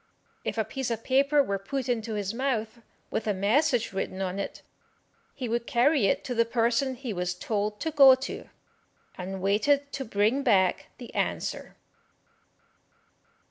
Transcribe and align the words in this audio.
If 0.43 0.57
a 0.57 0.65
piece 0.65 0.89
of 0.89 1.03
paper 1.03 1.43
were 1.43 1.59
put 1.59 1.87
into 1.87 2.15
his 2.15 2.33
mouth, 2.33 2.79
with 3.11 3.27
a 3.27 3.35
message 3.35 3.93
written 3.93 4.19
on 4.19 4.39
it, 4.39 4.63
he 5.35 5.47
would 5.47 5.67
carry 5.67 6.07
it 6.07 6.23
to 6.23 6.33
the 6.33 6.43
person 6.43 6.95
he 6.95 7.13
was 7.13 7.35
told 7.35 7.79
to 7.81 7.91
go 7.91 8.15
to, 8.15 8.49
and 9.15 9.41
waited 9.43 9.93
to 9.93 10.03
bring 10.03 10.41
back 10.41 10.87
the 10.97 11.13
answer. 11.13 11.75